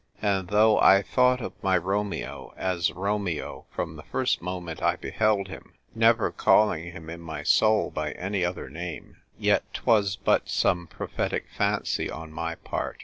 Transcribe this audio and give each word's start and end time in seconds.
And 0.19 0.47
though 0.47 0.79
I 0.79 1.03
thought 1.03 1.41
of 1.41 1.53
my 1.61 1.77
Romeo 1.77 2.55
as 2.57 2.91
Romeo 2.91 3.67
from 3.69 3.97
the 3.97 4.01
first 4.01 4.41
moment 4.41 4.81
I 4.81 4.95
beheld 4.95 5.47
him, 5.49 5.73
never 5.93 6.31
calling 6.31 6.85
him 6.91 7.07
in 7.07 7.21
my 7.21 7.43
soul 7.43 7.91
by 7.91 8.13
any 8.13 8.43
other 8.43 8.67
name, 8.67 9.17
yet 9.37 9.61
'twas 9.75 10.15
but 10.15 10.49
some 10.49 10.87
prophetic 10.87 11.45
fancy 11.55 12.09
on 12.09 12.31
my 12.33 12.55
part. 12.55 12.97